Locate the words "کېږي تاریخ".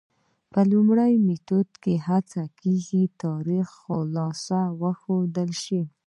2.61-3.65